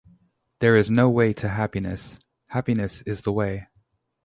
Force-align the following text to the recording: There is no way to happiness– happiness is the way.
There 0.61 0.75
is 0.75 0.89
no 0.89 1.11
way 1.11 1.31
to 1.33 1.47
happiness– 1.47 2.17
happiness 2.47 3.03
is 3.03 3.21
the 3.21 3.31
way. 3.31 3.67